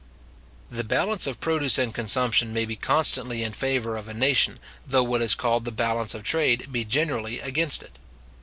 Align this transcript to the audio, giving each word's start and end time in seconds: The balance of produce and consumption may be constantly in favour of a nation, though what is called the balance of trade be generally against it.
The 0.71 0.83
balance 0.83 1.27
of 1.27 1.39
produce 1.39 1.77
and 1.77 1.93
consumption 1.93 2.51
may 2.51 2.65
be 2.65 2.75
constantly 2.75 3.43
in 3.43 3.53
favour 3.53 3.97
of 3.97 4.07
a 4.07 4.15
nation, 4.15 4.57
though 4.87 5.03
what 5.03 5.21
is 5.21 5.35
called 5.35 5.63
the 5.63 5.71
balance 5.71 6.15
of 6.15 6.23
trade 6.23 6.71
be 6.71 6.83
generally 6.83 7.39
against 7.39 7.83
it. 7.83 7.99